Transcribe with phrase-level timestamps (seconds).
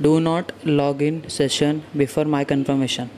[0.00, 3.10] Do not log in session before my confirmation.